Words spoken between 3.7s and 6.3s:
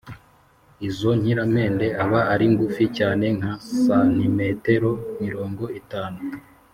sentimetero mirongo itanu,